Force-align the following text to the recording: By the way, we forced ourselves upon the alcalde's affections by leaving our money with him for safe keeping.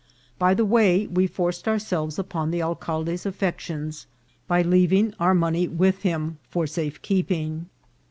By 0.39 0.55
the 0.55 0.65
way, 0.65 1.05
we 1.05 1.27
forced 1.27 1.67
ourselves 1.67 2.17
upon 2.17 2.49
the 2.49 2.63
alcalde's 2.63 3.23
affections 3.23 4.07
by 4.47 4.63
leaving 4.63 5.13
our 5.19 5.35
money 5.35 5.67
with 5.67 6.01
him 6.01 6.39
for 6.49 6.65
safe 6.65 6.99
keeping. 7.03 7.69